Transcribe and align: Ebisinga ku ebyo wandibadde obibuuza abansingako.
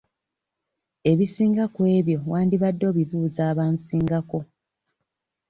Ebisinga 1.11 1.63
ku 1.73 1.81
ebyo 1.97 2.17
wandibadde 2.31 2.83
obibuuza 2.91 3.41
abansingako. 3.51 4.39